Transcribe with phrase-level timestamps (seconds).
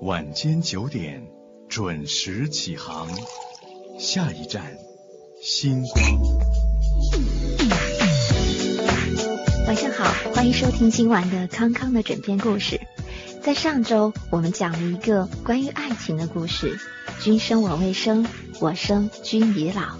[0.00, 1.22] 晚间九点
[1.68, 3.06] 准时起航，
[3.98, 4.78] 下一站
[5.42, 6.02] 星光。
[9.66, 12.80] 晚上好，欢迎收听今晚的康康的枕边故事。
[13.42, 16.78] 在上周，我们讲了一个关于爱情的故事。
[17.20, 18.26] 君生我未生，
[18.58, 19.98] 我生君已老。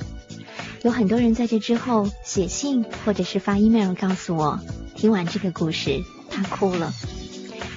[0.83, 4.61] 有很多人在这之后写信或者是发 email 告诉我，
[4.97, 6.91] 听完这个故事，他哭了。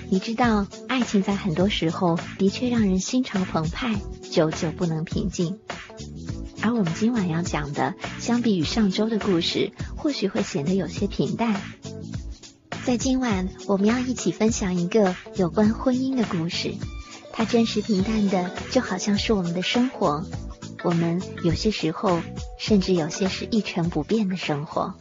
[0.10, 5.60] 你知道，爱情在很多时候的确让人心潮澎湃，久久不能平静。
[6.62, 11.60] 而我们今晚要讲的，相比于上周的故事，或许会显得有些平淡。
[12.86, 16.76] 在今晚，我们要一起分享一个有关婚姻的故事。
[17.32, 20.24] 它真实平淡的，就好像是我们的生活。
[20.84, 22.22] 我们有些时候，
[22.60, 24.94] 甚至有些是一成不变的生活。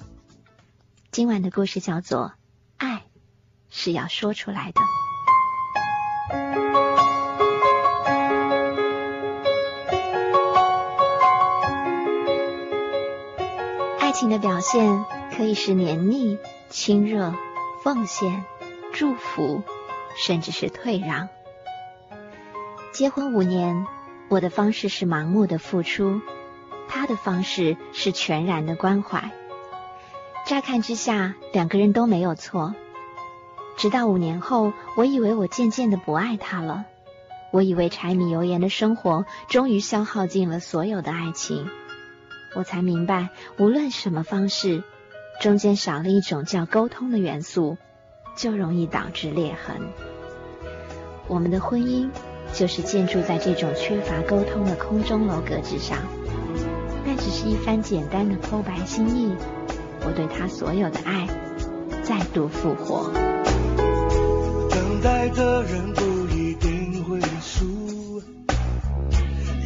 [1.10, 2.28] 今晚的故事叫做
[2.78, 3.02] 《爱
[3.68, 4.80] 是要说出来的》。
[13.98, 15.04] 爱情的表现
[15.36, 16.38] 可以是黏腻、
[16.68, 17.34] 亲热、
[17.82, 18.44] 奉献、
[18.92, 19.62] 祝福，
[20.16, 21.28] 甚至是退让。
[22.92, 23.86] 结婚五年。
[24.28, 26.22] 我的方式是盲目的付出，
[26.88, 29.30] 他的方式是全然的关怀。
[30.46, 32.74] 乍看之下，两个人都没有错。
[33.82, 36.84] 直到五年后，我以为我渐渐的不爱他了。
[37.50, 41.66] 我以为柴米油盐的生活终于消耗尽了所有的爱情。
[42.54, 44.84] 我才明白，无论什么方式，
[45.40, 47.76] 中间少了一种叫沟通的元素，
[48.36, 49.80] 就容易导致裂痕。
[51.26, 52.08] 我们的婚姻。
[52.54, 55.98] 就是建筑在这种缺乏沟通的空中楼阁之上，
[57.04, 59.34] 那只是一番简单的剖白心意。
[60.04, 61.26] 我对他所有的爱
[62.02, 63.10] 再度复活。
[65.02, 68.22] 等待的人不一定会输，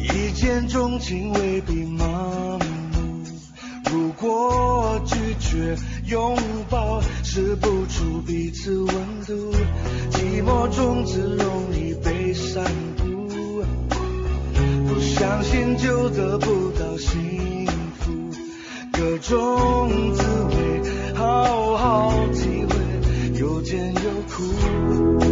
[0.01, 3.23] 一见钟情未必盲目。
[3.91, 5.77] 如果拒绝
[6.07, 6.35] 拥
[6.71, 8.87] 抱，试不出彼此温
[9.27, 9.53] 度，
[10.09, 12.65] 寂寞种子容易被散
[12.97, 13.63] 布。
[14.87, 17.67] 不相信就得不到幸
[17.99, 18.11] 福，
[18.91, 20.81] 各种滋味
[21.13, 25.26] 好好体会，有甜有苦。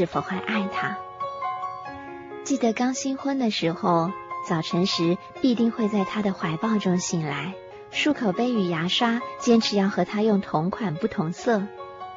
[0.00, 0.96] 是否还爱他。
[2.42, 4.10] 记得刚新婚的时候，
[4.48, 7.52] 早晨时必定会在他的怀抱中醒来，
[7.92, 11.64] 漱口杯与牙刷坚持要和他用同款不同色，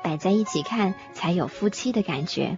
[0.02, 2.58] 摆在一起看才有夫妻的感觉。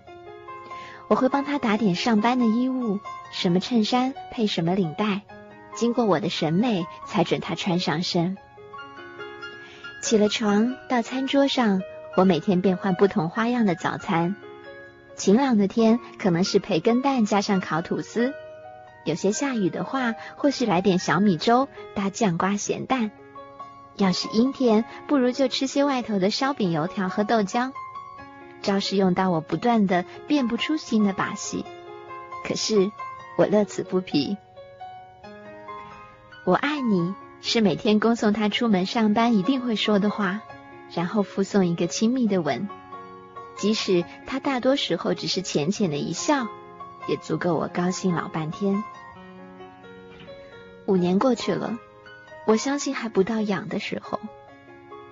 [1.08, 3.00] 我会帮他打点上班的衣物，
[3.32, 5.22] 什么衬衫配什么领带，
[5.74, 8.38] 经过我的审美才准他穿上身。
[10.04, 11.82] 起了床，到餐桌上，
[12.16, 14.36] 我每天变换不同花样的早餐。
[15.16, 18.34] 晴朗的天可能是培根蛋加上烤吐司，
[19.06, 23.12] 有些下雨的话，或许来点小米粥搭酱瓜咸蛋。
[23.96, 27.72] 要是阴天，不如就吃些外头的烧饼、油条和豆浆。
[28.62, 31.64] 招式用到我不断的变不出新的把戏，
[32.44, 32.92] 可是
[33.38, 34.36] 我乐此不疲。
[36.46, 40.42] 我爱你是每天恭送他出门上班一定会说的话，
[40.94, 42.68] 然后附送一个亲密的吻。
[43.56, 46.48] 即使他大多时候只是浅浅的一笑，
[47.08, 48.84] 也足够我高兴老半天。
[50.86, 51.80] 五年过去了，
[52.46, 54.20] 我相信还不到痒的时候。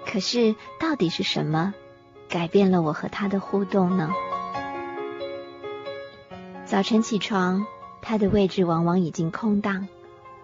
[0.05, 1.73] 可是到底是什么
[2.29, 4.11] 改变了我和他的互动呢？
[6.65, 7.65] 早晨起床，
[8.01, 9.87] 他的位置往往已经空荡，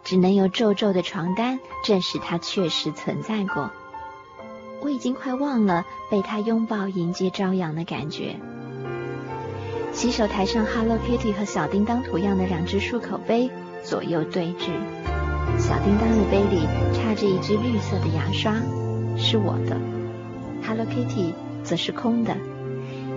[0.03, 3.71] 只能由皱皱的床单证实他确实存在过。
[4.81, 8.35] 我已经快忘了被他拥抱迎接朝阳的感觉。
[9.91, 13.49] 洗手台上 Hello Kitty 和小叮当图样的两只漱口杯
[13.83, 14.69] 左右对峙，
[15.57, 18.53] 小叮当的杯里插着一支绿色的牙刷，
[19.17, 19.75] 是我的
[20.65, 21.33] ；Hello Kitty
[21.63, 22.37] 则是空的，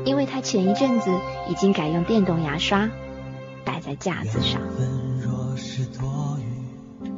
[0.04, 1.10] 因为他前一阵子
[1.48, 2.88] 已经改用电动牙刷，
[3.64, 4.60] 摆在架子上。
[5.20, 7.08] 若是多余，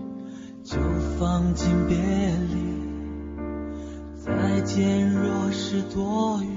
[0.64, 0.76] 就
[1.18, 2.63] 放进别离。
[4.64, 6.48] 间，若是多余，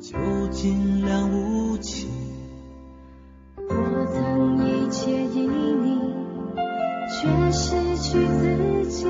[0.00, 0.16] 就
[0.48, 2.08] 尽量无情。
[3.56, 6.00] 我曾一切依你，
[7.08, 9.06] 却失去自己。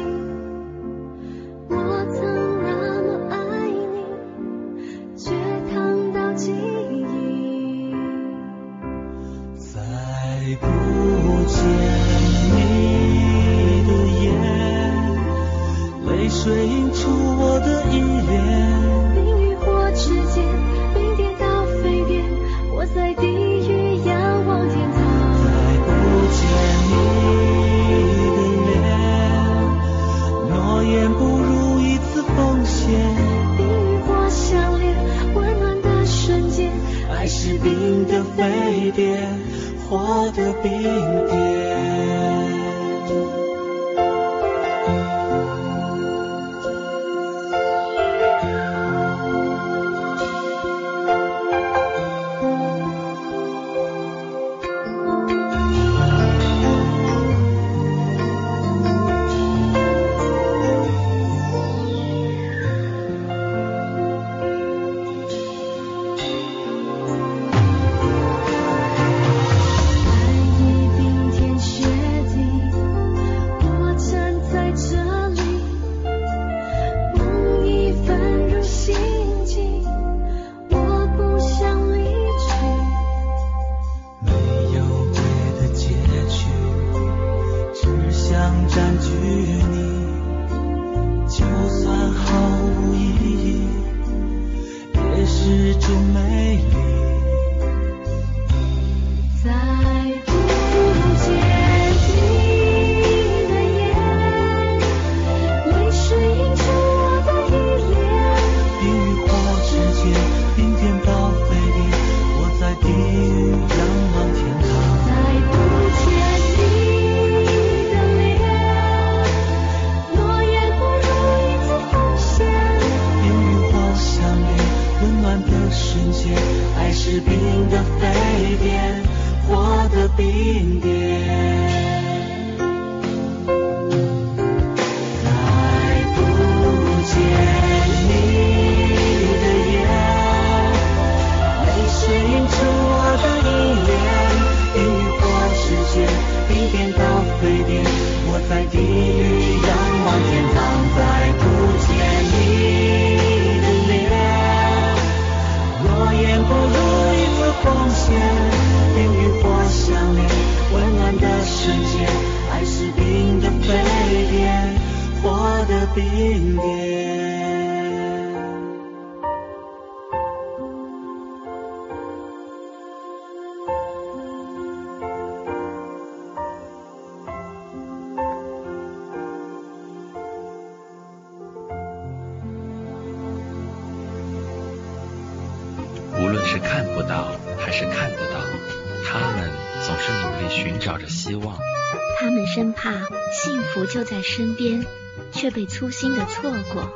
[194.26, 194.84] 身边，
[195.30, 196.90] 却被粗心的错过。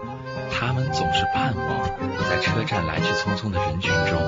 [0.53, 1.89] 他们总是盼望，
[2.29, 4.21] 在车站来去匆匆的人群中，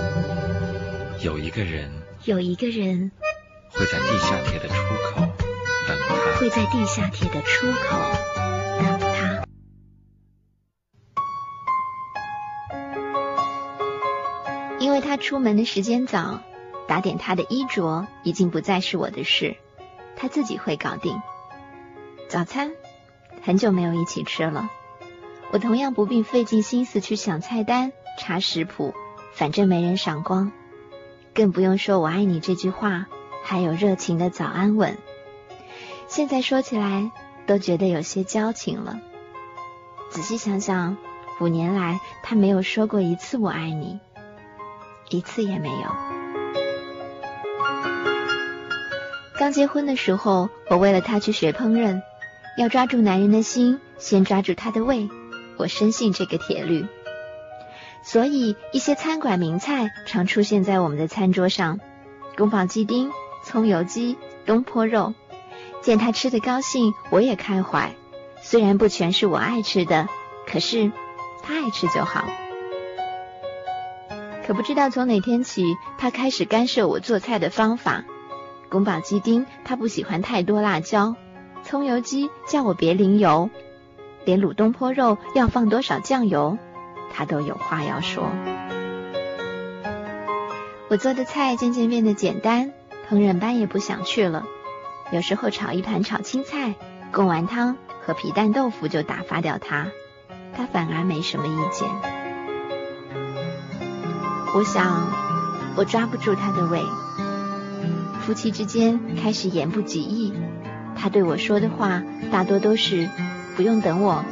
[1.21, 1.90] 有一个人
[2.25, 3.11] 有一个人
[3.71, 5.21] 会在地下铁的出口
[5.88, 6.38] 等他。
[6.38, 7.99] 会在地下铁的出口
[8.78, 9.44] 等他。
[14.78, 16.40] 因为他出门的时间早，
[16.87, 19.56] 打点他的衣着已经不再是我的事，
[20.16, 21.21] 他自己会搞定。
[22.28, 22.73] 早餐
[23.42, 24.70] 很久没有一起吃了，
[25.50, 28.94] 我同样不必费尽心思去想菜单、查食谱，
[29.34, 30.52] 反正没人赏光，
[31.34, 33.06] 更不用说我爱你这句话，
[33.42, 34.96] 还有热情的早安吻。
[36.06, 37.11] 现在说起来，
[37.46, 39.00] 都觉得有些矫情了。
[40.11, 40.96] 仔细想想，
[41.40, 43.99] 五年来他没有说过一次“我爱你”，
[45.11, 45.88] 一次也没有。
[49.37, 52.02] 刚结婚的时候，我为了他去学烹饪，
[52.56, 55.09] 要抓住男人的心，先抓住他的胃。
[55.56, 56.87] 我深信这个铁律，
[58.02, 61.78] 所以一些餐馆名菜常出现在我们的餐桌上：
[62.37, 63.11] 宫保鸡丁、
[63.44, 64.16] 葱油鸡、
[64.47, 65.14] 东坡肉。
[65.82, 67.94] 见他吃的高兴，我也开怀。
[68.40, 70.09] 虽然不全是我爱吃的，
[70.47, 70.92] 可是
[71.42, 72.25] 他爱吃就好。
[74.47, 78.04] 可不知道从哪天起，他开始干涉我做菜的方法。
[78.68, 81.14] 宫保鸡丁他不喜欢太多辣椒，
[81.64, 83.50] 葱油鸡叫我别淋油。
[84.25, 86.57] 连卤东坡肉要放多少酱油，
[87.12, 88.31] 他都有话要说。
[90.88, 92.73] 我做的菜渐渐变得简单，
[93.11, 94.45] 烹饪班也不想去了。
[95.11, 96.75] 有时候炒一盘炒青菜、
[97.11, 99.88] 贡丸汤和皮蛋豆腐就打发掉他，
[100.57, 101.88] 他反而没什么意见。
[104.54, 105.11] 我想，
[105.76, 106.81] 我抓不住他的胃。
[108.21, 110.33] 夫妻之间开始言不及义，
[111.02, 113.09] 他对我说的话大多都是。
[113.54, 114.25] 不用等我，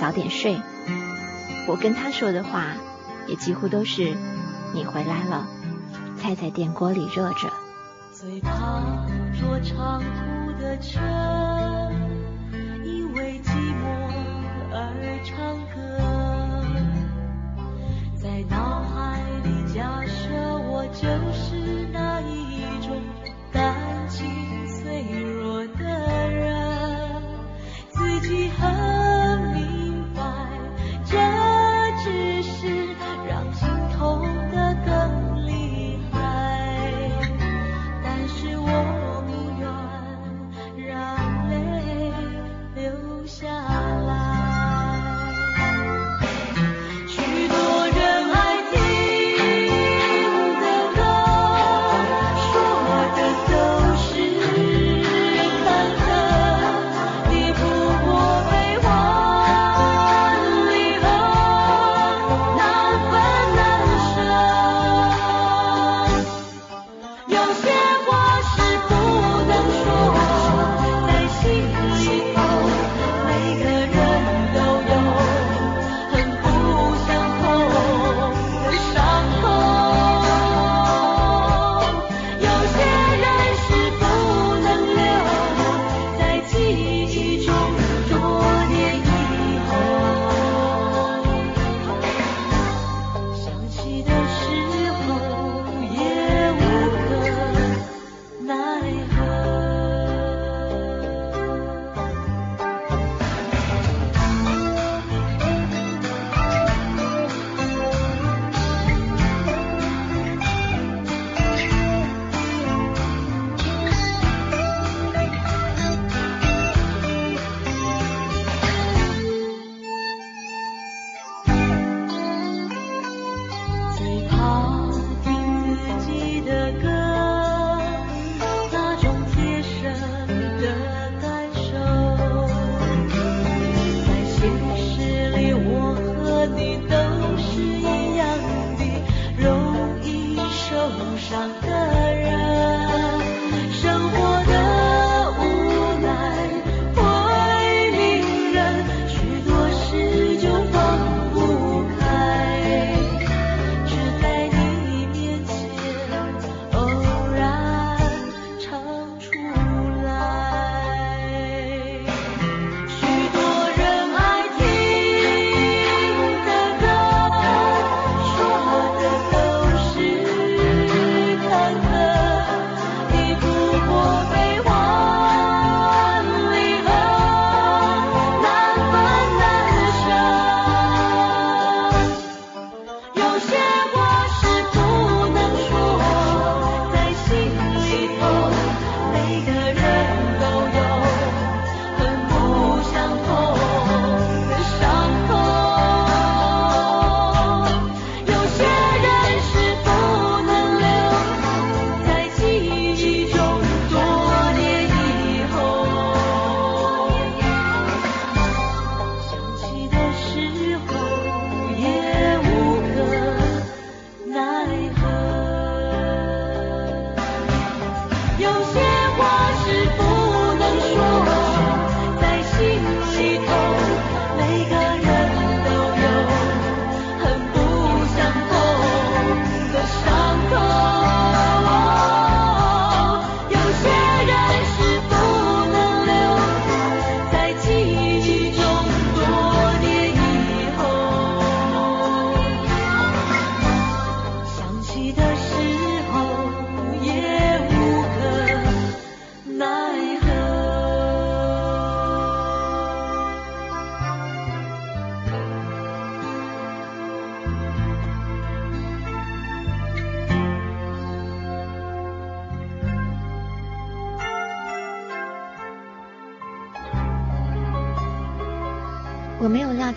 [0.00, 0.60] 早点睡。
[1.66, 2.66] 我跟他说的话，
[3.26, 4.14] 也几乎都是
[4.72, 5.48] 你回来了，
[6.16, 7.50] 菜在电锅里热着。
[8.12, 8.80] 最怕
[9.40, 11.00] 坐长途的车，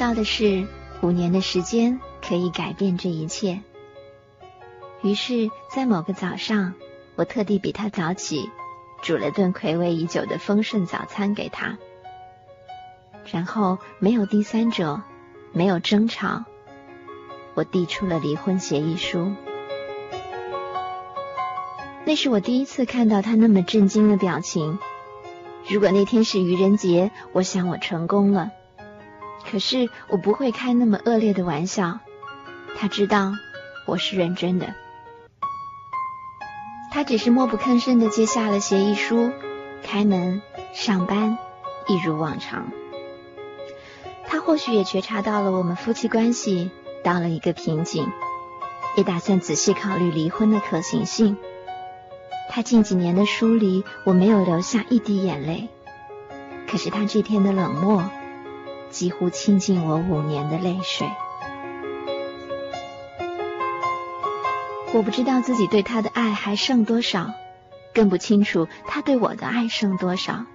[0.04, 0.68] 到的是，
[1.02, 3.62] 五年的时间可以改变这一切。
[5.02, 6.74] 于是，在某个早上，
[7.16, 8.50] 我特地比他早起，
[9.02, 11.78] 煮了顿暌违已久的丰盛早餐给他。
[13.32, 15.02] 然后，没有第三者，
[15.54, 16.44] 没有争吵，
[17.54, 19.32] 我递出了离婚协议书。
[22.04, 24.80] 那是我第一次看到他那么震惊的表情。
[25.70, 28.52] 如果那天是愚人节，我想我成功了。
[29.54, 32.00] 可是我不会开那么恶劣的玩笑。
[32.76, 33.34] 他知道
[33.86, 34.74] 我是认真的。
[36.92, 39.32] 他只是默不吭声的接下了协议书，
[39.84, 40.42] 开门
[40.74, 41.38] 上班，
[41.88, 42.72] 一如往常。
[44.26, 46.72] 他或许也觉察到了我们夫妻关系
[47.04, 48.08] 到了一个瓶颈，
[48.98, 51.38] 也打算仔细考虑离婚的可行性。
[52.50, 55.70] 他近几年的疏离，我没有流下一滴眼泪。
[56.68, 58.10] 可是他这天的冷漠，
[58.94, 61.08] 几乎倾尽我五年的泪水。
[64.94, 67.32] 我不知道自己对他的爱还剩多少，
[67.96, 70.46] 更不清楚他对我的爱剩多少。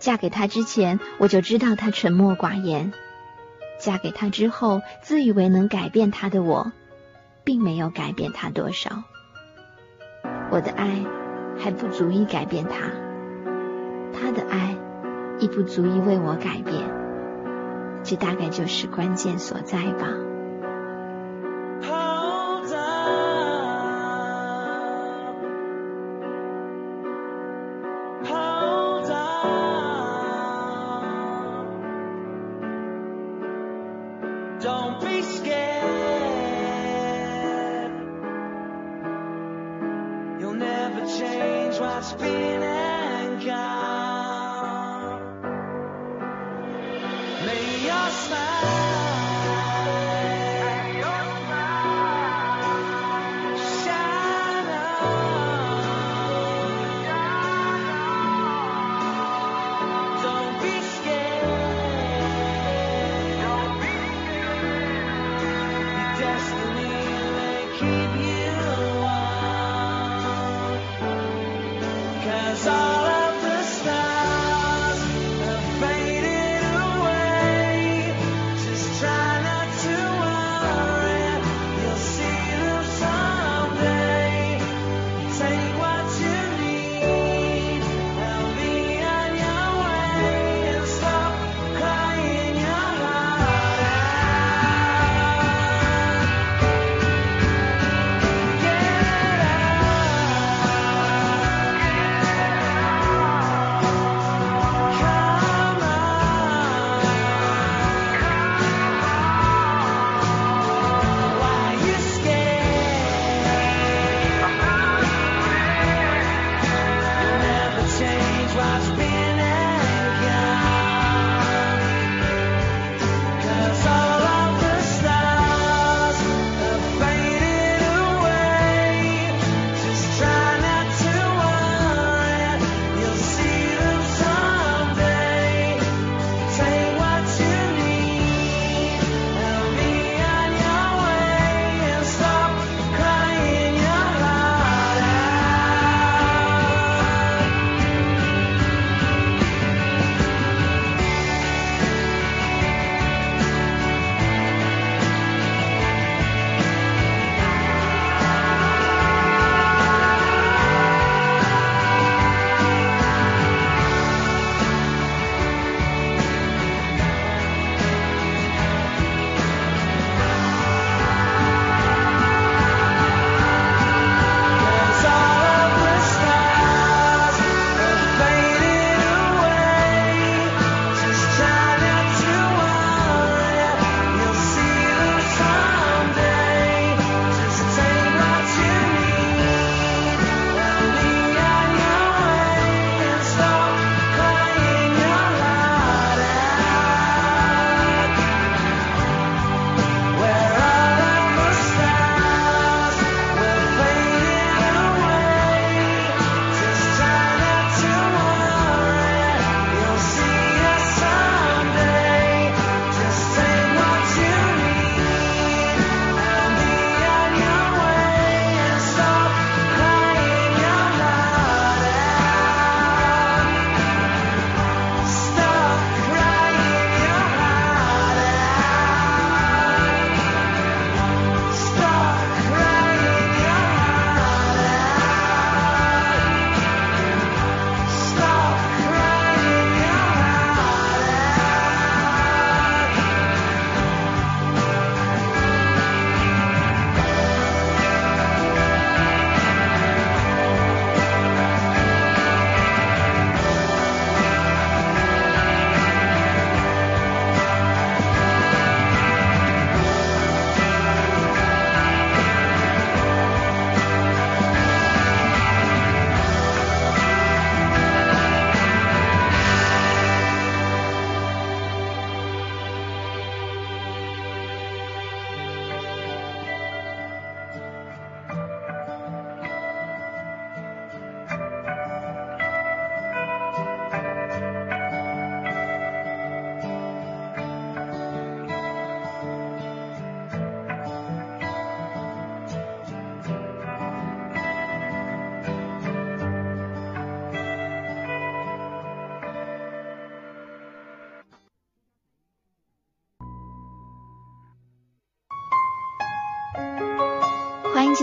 [0.00, 2.90] 嫁给他之前，我就知道他沉默寡言；
[3.78, 6.72] 嫁给他之后，自以为能改变他的我，
[7.44, 9.04] 并没有改变他多少。
[10.50, 11.04] 我的爱
[11.56, 12.90] 还不足以改变他，
[14.12, 14.76] 他的爱
[15.38, 16.91] 亦不足以为我改变，
[18.04, 20.31] 这大概就是关键所在吧。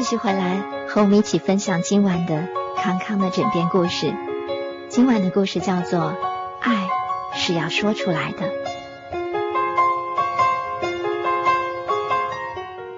[0.09, 4.11] 续回来，和我们一起分享今晚的康康的枕边故事。
[4.87, 5.99] 今晚的故事叫做
[6.61, 6.89] 《爱
[7.35, 8.47] 是要说出来的》。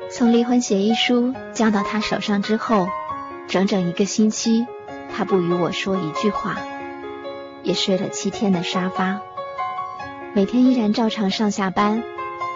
[0.10, 2.88] 从离婚协议书交到他手上之后，
[3.50, 4.66] 整整一个星期，
[5.14, 6.56] 他不与我说一句话，
[7.62, 9.20] 也睡了七天的沙发。
[10.34, 12.04] 每天依然照常上下班，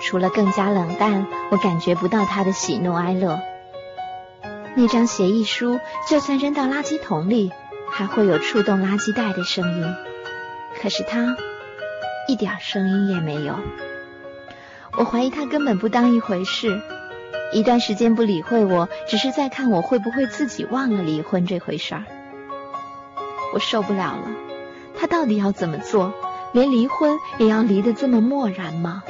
[0.02, 3.38] 除了更加冷淡，我感觉不到他的喜怒哀乐。
[4.78, 7.52] 那张协议书，就算扔到垃圾桶里，
[7.90, 9.96] 还会有触动垃圾袋的声音。
[10.82, 11.38] 可是他
[12.28, 13.58] 一点声音也没有。
[14.98, 16.82] 我怀疑他根本不当一回事，
[17.54, 22.04] 一段时间不理会我，只是在看我会不会自己忘了离婚这回事儿。
[23.54, 24.28] 我受不了了，
[25.00, 26.14] 他到底要怎么做？
[26.52, 29.04] 连离婚也要离得这么漠然吗？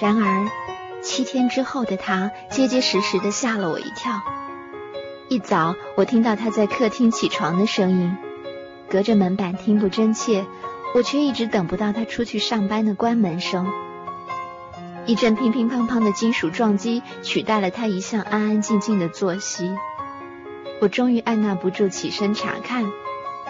[0.00, 0.67] 然而。
[1.08, 4.20] 七天之后的他，结结实实的吓了我一跳。
[5.28, 8.14] 一早，我听到他在客厅起床的声音，
[8.90, 10.44] 隔着门板听不真切，
[10.94, 13.72] 我却一直等不到他出去上班的关门声。
[15.06, 19.74] 一阵乒乒乓乓的金属撞击取代了他一向安安静静的作息。
[20.82, 22.84] 我终于按捺不住起身查看，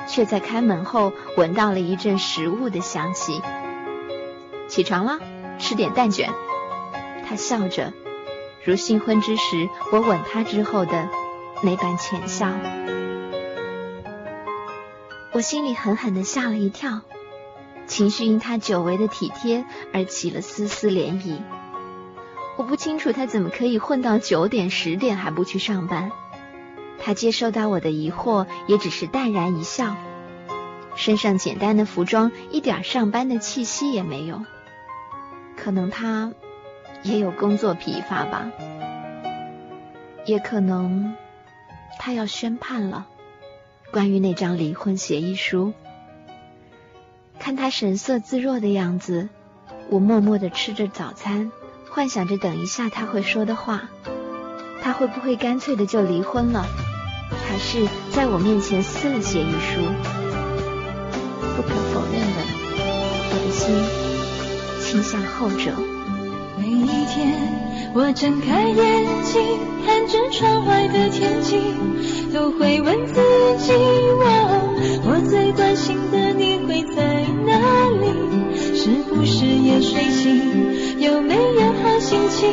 [0.07, 3.43] 却在开门后闻到了一阵食物的香气。
[4.69, 5.19] 起床了，
[5.59, 6.31] 吃点蛋卷。
[7.29, 7.93] 他笑着，
[8.65, 11.11] 如新婚之时我吻他之后的
[11.63, 12.49] 那般浅笑。
[15.35, 17.03] 我心里狠狠的吓了一跳，
[17.87, 21.43] 情绪因他久违的体贴而起了丝丝涟漪。
[22.57, 26.11] 我不清楚他怎么可以混到九点十点还不去上班。
[26.99, 29.97] 他接收到我的疑惑，也只是淡然一笑，
[30.97, 34.43] 身上简单的服装一点上班的气息也没有。
[35.59, 36.33] 可能他。
[37.03, 38.51] 也有工作疲乏吧，
[40.25, 41.15] 也可能
[41.99, 43.07] 他要宣判了。
[43.91, 45.73] 关于那张离婚协议书，
[47.39, 49.29] 看他神色自若的样子，
[49.89, 51.51] 我默默的吃着早餐，
[51.91, 53.89] 幻想着等一下他会说的话。
[54.83, 56.65] 他会不会干脆的就离婚了，
[57.47, 59.83] 还是在我面前撕了协议书？
[61.57, 62.39] 不可否认的，
[63.31, 63.75] 我的心
[64.81, 65.98] 倾向后者。
[66.81, 67.35] 一天，
[67.95, 68.77] 我睁开眼
[69.25, 69.43] 睛，
[69.85, 71.57] 看着窗外的天气，
[72.33, 73.15] 都会问自
[73.59, 74.25] 己：我
[75.05, 77.59] 我最关心的你会在哪
[78.01, 78.07] 里？
[78.75, 81.01] 是不是也睡醒？
[81.01, 82.49] 有没有好心情？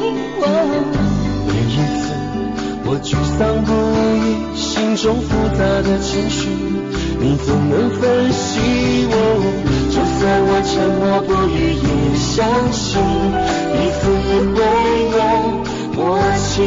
[1.48, 2.14] 每一次
[2.88, 3.72] 我沮丧不
[4.22, 6.50] 已，心中复杂的情绪，
[7.20, 8.60] 你总能分析
[9.10, 9.14] 我。
[9.92, 11.86] 就算我沉默不语，也
[12.18, 13.00] 相信。
[16.56, 16.62] 告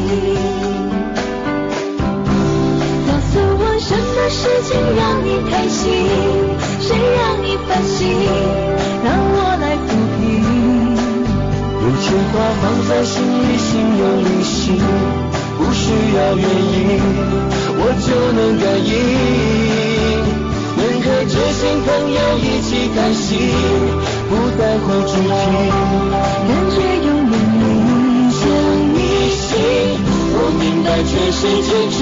[3.24, 6.05] 诉我什么事情让你开心，
[6.79, 8.12] 谁让你烦心，
[9.03, 9.88] 让我来抚
[10.20, 10.20] 平。
[11.81, 13.16] 有些话放在心
[13.48, 14.77] 里，心有灵犀，
[15.57, 17.01] 不需要原因，
[17.81, 18.92] 我就能感应。
[20.77, 23.27] 能和知心朋友一起开心，
[24.29, 25.24] 不在乎主题。
[26.46, 26.77] 感觉
[27.09, 27.18] 永
[30.51, 32.01] 我明白全世界只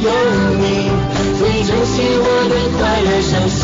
[0.00, 0.08] 有
[0.56, 0.64] 你
[1.36, 3.60] 最珍惜我的快乐伤心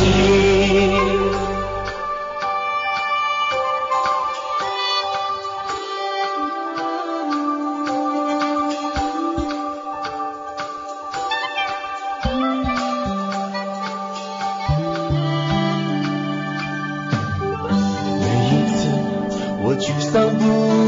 [18.21, 18.79] 每一次
[19.63, 20.43] 我沮丧不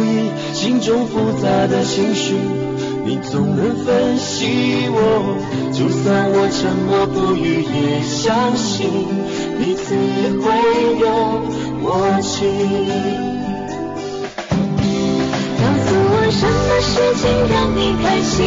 [0.04, 0.12] 已
[0.52, 2.73] 心中复杂的情绪
[3.04, 5.36] 你总能分析我。
[5.72, 8.88] 就算我沉默不语，也相信
[9.58, 9.94] 彼此
[10.40, 10.44] 会
[10.98, 11.04] 有
[11.82, 11.84] 默
[12.22, 12.48] 契。
[15.58, 18.38] 告诉我什么事情让你开心，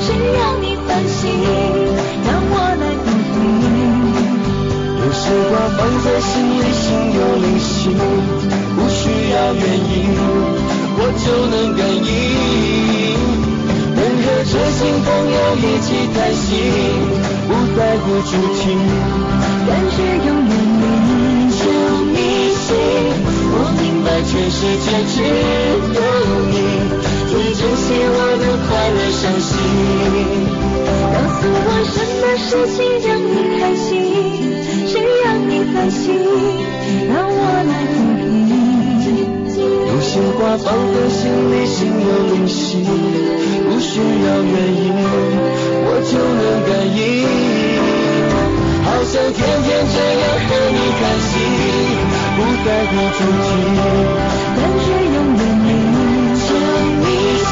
[0.00, 1.30] 谁让你烦心，
[2.26, 3.38] 让我来抚平。
[4.98, 6.82] 有些话放在心里，心
[7.14, 7.94] 有灵犀，
[8.74, 9.94] 不需要原因。
[11.02, 11.80] 我就能感
[15.30, 16.50] 心朋友一起开心，
[17.46, 18.62] 不在乎主题，
[19.64, 20.82] 感觉永远你
[21.54, 21.62] 就
[22.10, 22.18] 你
[22.50, 22.66] 心。
[23.52, 25.14] 我明白全世界只
[25.94, 25.98] 有
[26.50, 26.52] 你
[27.30, 29.48] 最珍惜我的快乐伤心。
[31.12, 33.88] 告诉我什么事情让你开心，
[34.88, 34.92] 谁
[35.24, 36.02] 让你烦心，
[37.08, 37.38] 让我
[37.70, 38.26] 来抚平。
[39.86, 41.20] 有些话放在心
[41.52, 42.82] 里，心有灵犀，
[43.70, 44.02] 不需要
[44.42, 44.90] 原因，
[45.86, 46.98] 我就能感应。
[48.82, 51.32] 好想天天这样和你开心，
[52.34, 53.48] 不在乎主题，
[54.56, 55.70] 但却永远明
[56.34, 56.50] 着
[56.98, 57.06] 你
[57.46, 57.48] 心。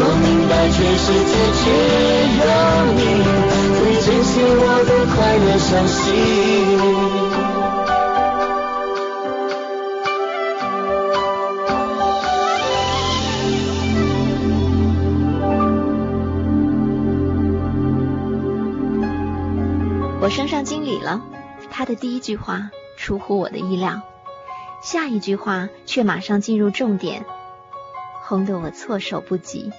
[0.00, 1.62] 我明白全世界只
[2.40, 2.42] 有
[2.96, 3.00] 你，
[3.76, 6.97] 最珍惜我的快乐伤心。
[21.78, 24.02] 他的第一句话出乎我的意料，
[24.82, 27.24] 下一句话却马上进入重点，
[28.24, 29.70] 轰得我措手不及。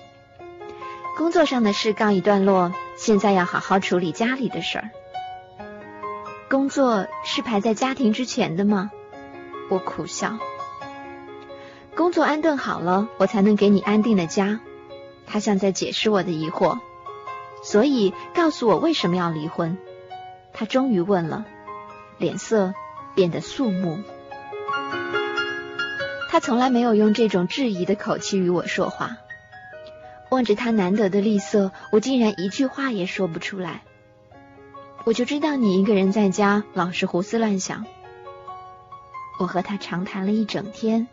[1.17, 4.91] 工作上的事告一段落，现在要好好处理家里的事儿。
[6.49, 8.91] 工作是排在家庭之前的吗？
[9.69, 10.37] 我苦笑。
[11.97, 14.61] 工作安顿好了，我才能给你安定的家。
[15.27, 16.79] 他像在解释我的疑惑，
[17.61, 19.77] 所以告诉我为什么要离婚。
[20.53, 21.45] 他终于问了，
[22.19, 22.75] 脸色
[23.15, 23.97] 变得肃穆。
[26.29, 29.17] 他从来没有用这种质疑的口气与我说话。
[30.29, 33.81] 望着他难得的厉色，我竟然一句话也说不出来。
[35.05, 37.87] 我就知道你一个人在家老是胡思乱想。
[39.39, 41.07] 我和他长谈了一整天，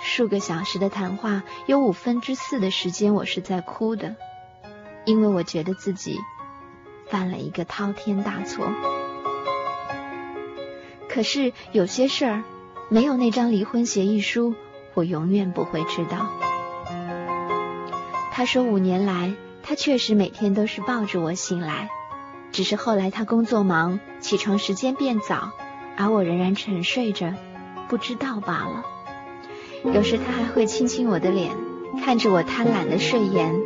[0.00, 4.14] 数个小时的谈话，有五分之四的时间我是在哭的，
[5.06, 6.20] 因为我觉得自己。
[7.08, 8.64] 犯了一个滔天大错，
[11.12, 12.44] 可是有些事儿
[12.88, 14.54] 没有那张离婚协议书，
[14.94, 16.28] 我永远不会知道。
[18.30, 21.90] 他说五年来，他确实每天都是抱着我醒来，
[22.52, 25.50] 只是后来他工作忙，起床时间变早，
[25.96, 27.34] 而我仍然沉睡着，
[27.88, 28.84] 不知道罢了。
[29.92, 31.50] 有时他还会亲亲我的脸，
[32.04, 33.60] 看着我贪婪的睡颜，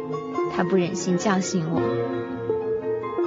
[0.56, 2.23] 他不忍心叫醒我。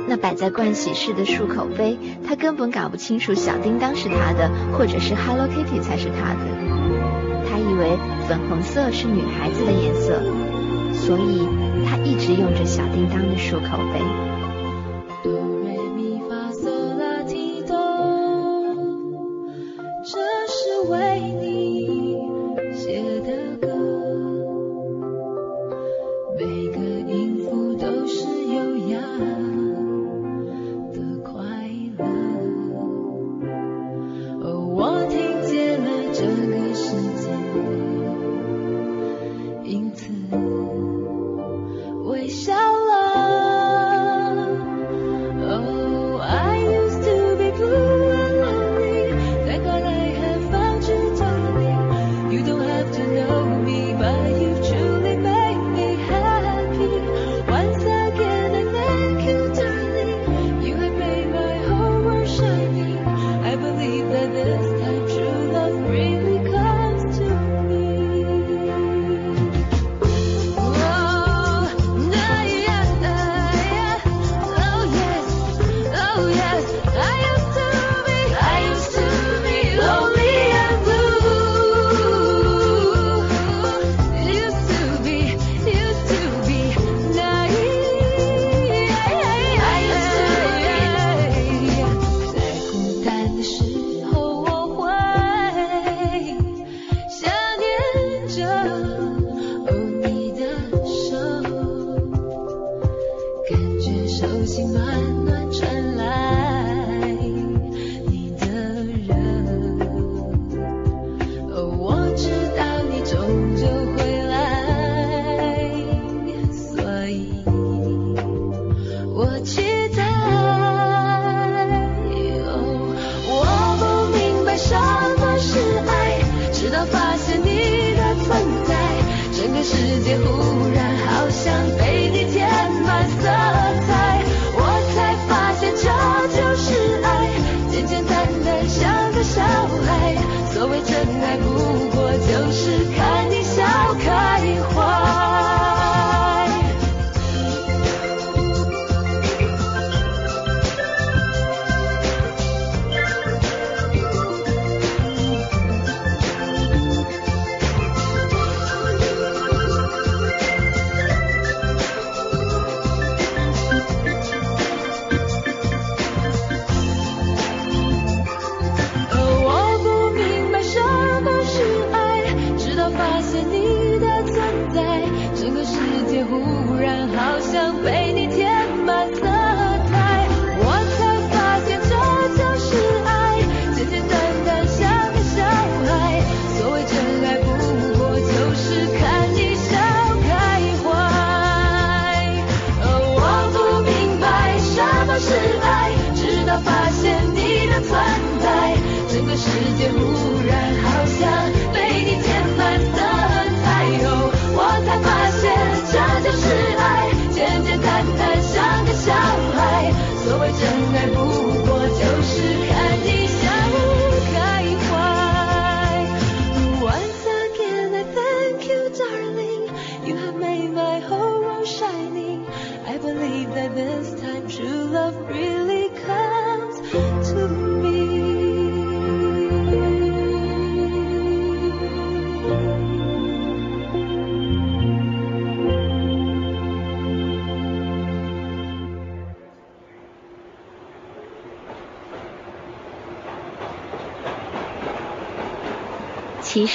[0.07, 6.39] 那摆在盥洗室的漱口杯，他根本搞不清楚小叮当是他的，或者是 Hello Kitty 才是他的。
[7.49, 10.21] 他以为粉红色是女孩子的颜色，
[10.93, 11.45] 所以
[11.85, 15.56] 他一直用着小叮当的漱口杯。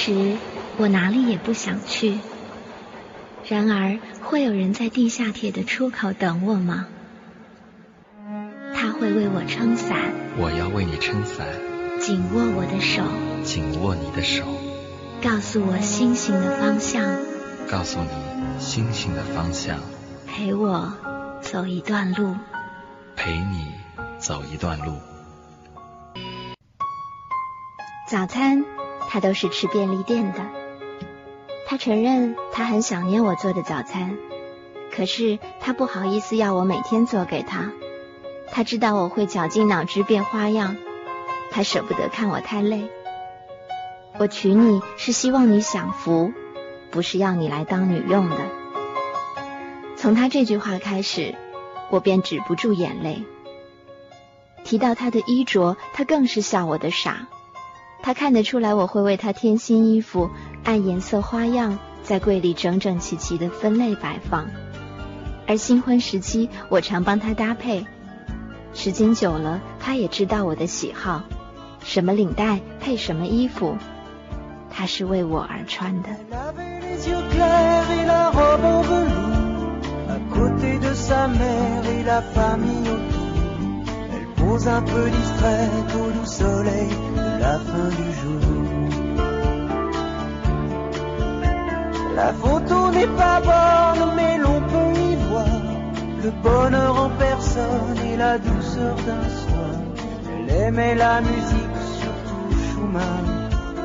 [0.05, 0.37] 其实
[0.75, 2.19] 我哪里也不想去，
[3.47, 6.87] 然而会有人在地下铁的出口等我吗？
[8.75, 9.97] 他会为我撑伞，
[10.37, 11.47] 我要为你撑伞，
[12.01, 13.01] 紧握我的手，
[13.45, 14.43] 紧握你的手，
[15.23, 17.01] 告诉我星星的方向，
[17.71, 18.09] 告诉你
[18.59, 19.79] 星星的方向，
[20.27, 20.91] 陪我
[21.41, 22.35] 走一段路。
[23.15, 23.71] 陪你
[24.19, 24.97] 走一段路。
[28.09, 28.65] 早餐
[29.13, 30.39] 他都是吃便利店的。
[31.67, 34.17] 他承认他很想念我做的早餐，
[34.91, 37.71] 可是他不好意思要我每天做给他。
[38.51, 40.77] 他知道我会绞尽脑汁变花样，
[41.51, 42.89] 他舍不得看我太累。
[44.17, 46.33] 我娶你是希望你享福，
[46.89, 48.37] 不是要你来当女用的。
[49.95, 51.35] 从他这句话开始，
[51.91, 53.23] 我便止不住眼泪。
[54.63, 57.27] 提到他的衣着，他更是笑我的傻。
[58.03, 60.29] 他看得出来我会为他添新衣服，
[60.65, 64.45] 按颜色花样在柜里整整齐齐的分类摆放。
[65.47, 67.85] 而新婚时期，我常帮他搭配。
[68.73, 71.23] 时间久了，他也知道我的喜好，
[71.81, 73.77] 什么领带配什么衣服，
[74.69, 76.09] 他是为我而穿的。
[87.43, 88.43] La fin du jour.
[92.15, 95.61] La photo n'est pas bonne, mais l'on peut y voir
[96.23, 99.75] le bonheur en personne et la douceur d'un soir.
[100.31, 103.27] Elle aimait la musique, surtout Schumann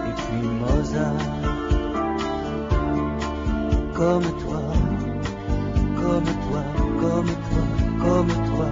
[0.09, 1.38] et puis Mozart
[3.98, 4.62] comme toi,
[6.00, 6.62] comme toi,
[7.00, 7.62] comme toi,
[7.98, 8.68] comme toi,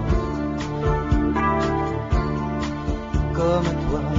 [3.33, 4.16] comme toi,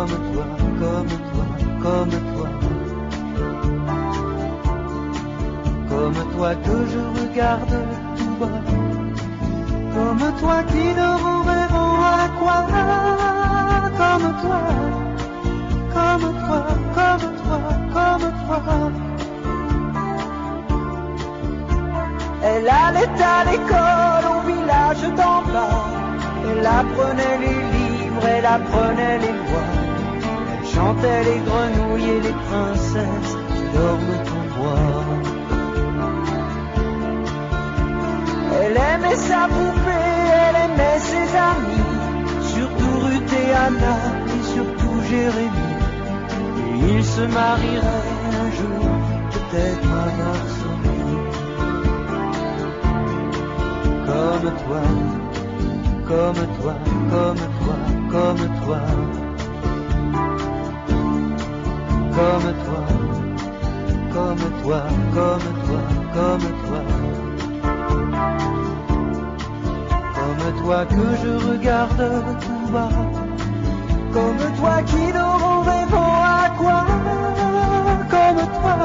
[0.00, 0.46] comme toi,
[0.80, 1.46] comme toi,
[1.82, 2.48] comme toi,
[5.88, 7.74] comme toi que je regarde
[8.16, 8.60] tout bas,
[9.94, 12.58] comme toi qui en rêvant à quoi,
[14.00, 14.60] comme toi,
[15.94, 16.60] comme toi,
[16.96, 17.60] comme toi,
[17.94, 18.92] comme toi.
[22.42, 25.84] Elle allait à l'école au village d'en bas.
[26.48, 29.79] Elle apprenait les livres, elle apprenait les lois.
[30.80, 33.36] Elle chantait les grenouilles et les princesses
[33.74, 35.04] dorment en bois.
[38.62, 40.16] Elle aimait sa poupée,
[40.46, 41.90] elle aimait ses amis.
[42.54, 45.76] Surtout Ruth et Anna et surtout Jérémie.
[46.72, 48.86] Et ils se marieraient un jour,
[49.32, 50.70] peut-être un garçon.
[54.06, 54.82] comme toi,
[56.08, 56.74] comme toi,
[57.10, 57.76] comme toi,
[58.10, 59.29] comme toi,
[62.20, 62.82] comme toi,
[64.12, 64.82] comme toi,
[65.14, 65.82] comme toi,
[66.14, 66.82] comme toi,
[70.16, 72.04] comme toi que je regarde
[72.44, 72.60] tout
[74.12, 76.84] comme toi qui en rêvant à quoi,
[78.14, 78.76] comme toi,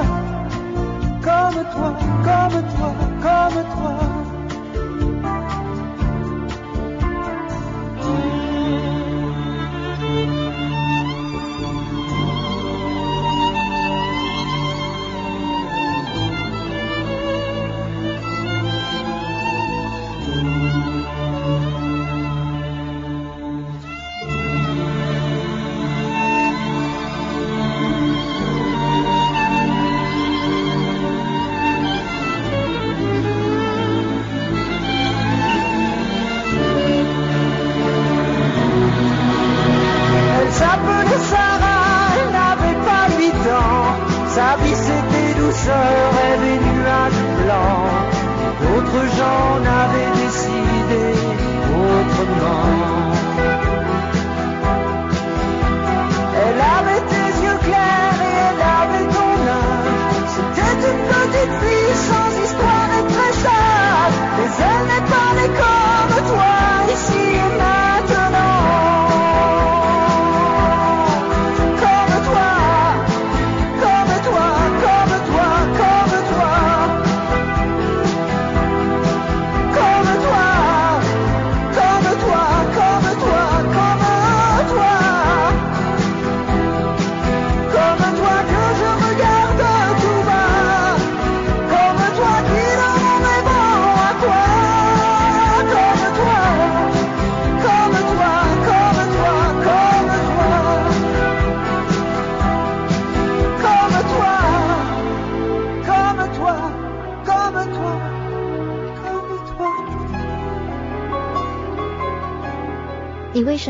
[1.28, 1.92] comme toi,
[2.28, 4.15] comme toi, comme toi.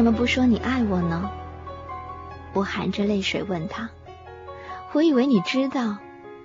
[0.06, 1.32] 怎么不说你爱我呢？
[2.54, 3.90] 我含着泪水问他。
[4.92, 5.98] 我以为你知道，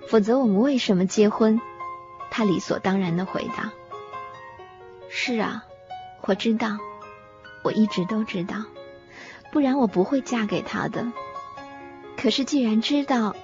[0.07, 1.61] 否则我们为什么结婚？
[2.31, 3.71] 他理所当然的回答
[5.11, 5.63] ：“是啊，
[6.21, 6.79] 我知道，
[7.63, 8.55] 我一直都知道，
[9.51, 11.11] 不然我不会嫁给他的。
[12.17, 13.35] 可是既然知道，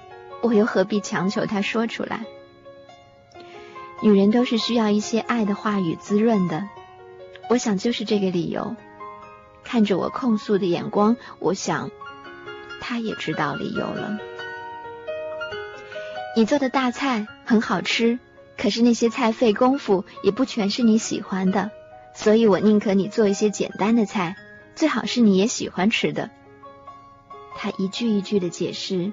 [0.42, 2.24] 我又何必强求他说出来？
[4.02, 6.68] 女人都是需要一些爱的话语滋润的，
[7.48, 8.74] 我想就是这个理由。
[9.68, 11.90] 看着我控诉的眼光，我想
[12.80, 14.18] 他也知道理由了。
[16.34, 18.18] 你做的大菜很好吃。”
[18.60, 21.70] 可是那些菜费功夫，也不全是你喜欢的，
[22.12, 24.34] 所以我宁可你做一些简单的菜，
[24.74, 26.28] 最好是你也喜欢吃的。
[27.54, 29.12] 他一句一句的解释，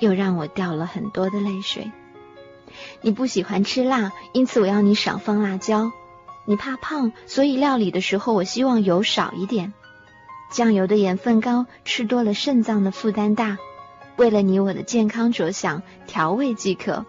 [0.00, 1.92] 又让我掉了很多的泪水。
[3.02, 5.92] 你不喜欢吃辣，因此我要你少放辣椒。
[6.44, 9.72] 你怕胖，所以料理的时候我希望油少一点。
[10.52, 13.56] 酱油的盐分高，吃多了肾脏的负担大。
[14.16, 17.06] 为了你我的健康着想，调味即可，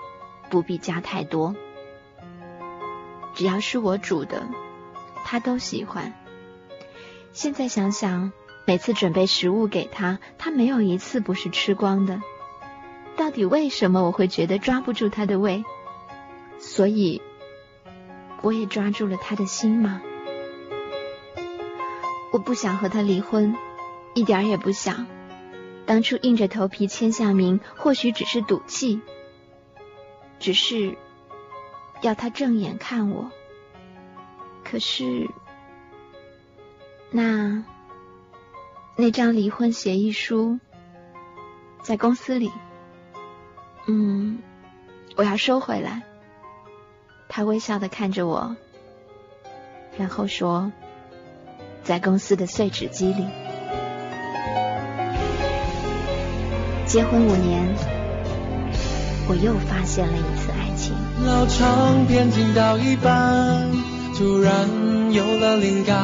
[0.49, 1.53] 不必加太多。
[3.35, 4.47] 只要是我煮的，
[5.25, 6.13] 他都喜欢。
[7.33, 8.31] 现在想想，
[8.65, 12.21] 每次准备食物给他，他没有一次不是吃光的。
[13.17, 15.65] 到底为什么我会觉得抓不住他的胃？
[16.59, 17.21] 所以，
[18.41, 20.01] 我也抓住了他的心吗？
[22.33, 23.55] 我不想和他离婚，
[24.13, 25.05] 一点儿也不想。
[25.85, 28.99] 当初硬着头皮签下名，或许只是赌气，
[30.39, 30.97] 只是。
[32.01, 33.31] 要他正眼看我，
[34.61, 35.29] 可是
[37.11, 37.63] 那
[38.97, 40.59] 那张离婚协议书
[41.81, 42.51] 在公司里，
[43.87, 44.39] 嗯，
[45.15, 46.03] 我要收回来。
[47.29, 48.53] 他微笑的看着我，
[49.97, 50.73] 然后说
[51.83, 53.25] ：“在公司的碎纸机里。”
[56.85, 57.75] 结婚五年，
[59.27, 60.93] 我又发现了一次爱情。
[61.25, 63.71] 老唱片听到一半，
[64.15, 64.67] 突然
[65.11, 65.97] 有了灵感，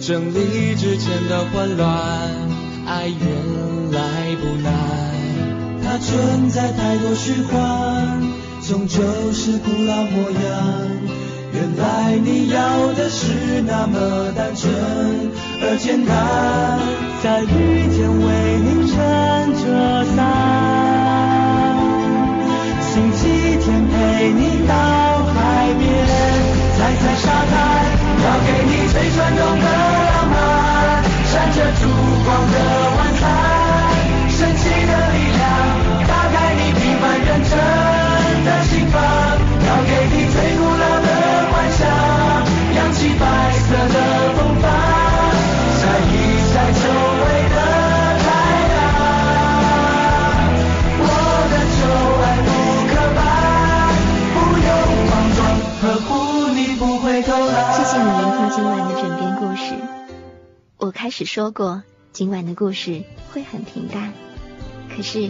[0.00, 1.88] 整理之前的混乱，
[2.86, 4.72] 爱原来不难。
[5.82, 8.20] 它存在太多虚幻，
[8.62, 10.97] 终究是古老模样。
[11.58, 14.70] 原来你要的是那么单纯
[15.60, 16.14] 而简单，
[17.20, 18.26] 在雨天为
[18.62, 18.94] 你撑
[19.58, 19.66] 着
[20.14, 20.16] 伞。
[22.78, 24.72] 星期天陪你到
[25.34, 25.34] 海
[25.74, 25.82] 边，
[26.78, 27.50] 踩踩沙滩，
[28.22, 29.66] 要给你最传统的
[30.14, 30.38] 浪漫，
[31.26, 31.82] 闪着烛
[32.22, 32.54] 光的
[32.94, 33.26] 晚餐，
[61.18, 63.02] 我开始说过，今晚的故事
[63.32, 64.12] 会很平淡，
[64.94, 65.28] 可是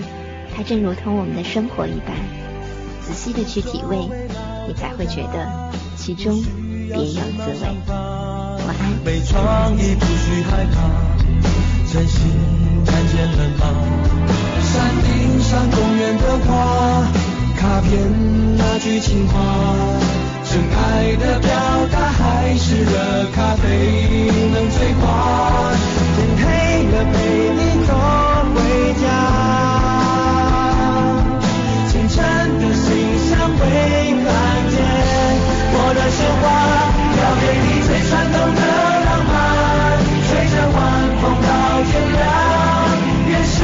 [0.55, 2.15] 它正如同我们的生活一般，
[3.01, 3.97] 仔细的去体味，
[4.67, 6.45] 你才会觉得其中
[6.89, 7.75] 别有滋味。
[7.89, 8.93] 晚安。
[9.03, 10.91] 没创意不需害怕，
[11.91, 12.21] 真心
[12.85, 13.65] 看见了吗？
[14.61, 17.11] 山顶上公园的花，
[17.57, 20.18] 卡片那句情话。
[20.45, 21.49] 真爱的表
[21.93, 22.91] 达还是热
[23.35, 23.67] 咖啡
[24.53, 25.03] 能催化？
[26.17, 26.43] 天黑
[26.89, 27.15] 了陪
[27.55, 27.91] 你走
[28.55, 28.57] 回
[29.03, 29.05] 家，
[31.89, 32.17] 清晨
[32.59, 32.87] 的信
[33.29, 33.61] 箱会
[34.25, 34.27] 看
[34.71, 34.77] 见
[35.75, 36.45] 我的鲜花，
[37.21, 38.61] 要给你最传统的
[39.05, 39.37] 浪漫，
[40.29, 40.77] 吹着晚
[41.21, 41.47] 风到
[41.85, 42.19] 天亮，
[43.29, 43.57] 原始